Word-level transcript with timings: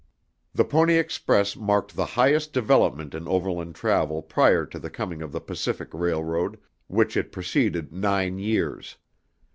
The 0.55 0.65
Pony 0.65 0.95
Express 0.97 1.55
marked 1.55 1.95
the 1.95 2.07
highest 2.17 2.53
development 2.53 3.13
in 3.13 3.27
overland 3.27 3.75
travel 3.75 4.23
prior 4.23 4.65
to 4.65 4.79
the 4.79 4.89
coming 4.89 5.21
of 5.21 5.31
the 5.31 5.39
Pacific 5.39 5.89
railroad, 5.93 6.57
which 6.87 7.15
it 7.15 7.31
preceded 7.31 7.93
nine 7.93 8.39
years. 8.39 8.97